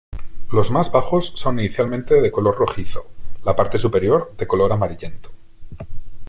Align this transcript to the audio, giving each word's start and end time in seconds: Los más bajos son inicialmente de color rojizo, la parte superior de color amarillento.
Los 0.51 0.71
más 0.71 0.91
bajos 0.91 1.31
son 1.35 1.59
inicialmente 1.59 2.19
de 2.21 2.31
color 2.31 2.57
rojizo, 2.57 3.11
la 3.45 3.55
parte 3.55 3.77
superior 3.77 4.31
de 4.35 4.47
color 4.47 4.73
amarillento. 4.73 5.29